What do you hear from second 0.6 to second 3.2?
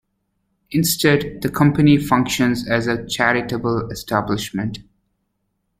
Instead, the Company functions as a